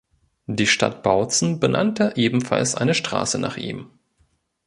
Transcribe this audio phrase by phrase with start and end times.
[0.47, 3.91] Die Stadt Bautzen benannte ebenfalls eine Straße nach ihm.